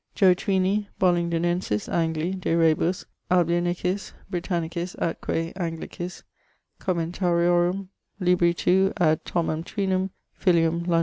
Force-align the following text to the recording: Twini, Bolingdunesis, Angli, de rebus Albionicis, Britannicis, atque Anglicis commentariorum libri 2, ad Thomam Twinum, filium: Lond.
Twini, 0.15 0.87
Bolingdunesis, 0.99 1.87
Angli, 1.87 2.31
de 2.31 2.55
rebus 2.55 3.05
Albionicis, 3.29 4.13
Britannicis, 4.31 4.95
atque 4.97 5.53
Anglicis 5.55 6.23
commentariorum 6.79 7.87
libri 8.19 8.51
2, 8.51 8.93
ad 8.97 9.23
Thomam 9.25 9.63
Twinum, 9.63 10.09
filium: 10.33 10.85
Lond. 10.87 10.99